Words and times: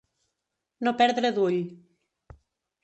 No 0.87 0.95
perdre 1.03 1.31
d'ull. 1.37 1.61